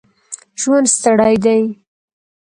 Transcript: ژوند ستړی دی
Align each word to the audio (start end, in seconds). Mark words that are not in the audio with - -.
ژوند 0.61 0.87
ستړی 0.95 1.33
دی 1.43 1.61